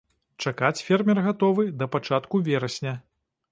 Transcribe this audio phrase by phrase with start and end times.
[0.45, 2.99] Чакаць фермер гатовы да пачатку верасня.